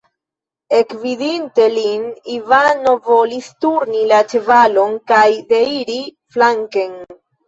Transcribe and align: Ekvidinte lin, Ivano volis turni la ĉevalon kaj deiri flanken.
Ekvidinte 0.75 1.65
lin, 1.73 2.07
Ivano 2.35 2.93
volis 3.09 3.49
turni 3.65 4.01
la 4.13 4.21
ĉevalon 4.31 4.95
kaj 5.13 5.21
deiri 5.53 5.99
flanken. 6.37 6.97